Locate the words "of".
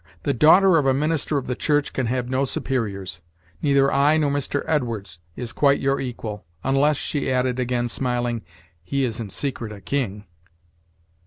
0.77-0.87, 1.37-1.45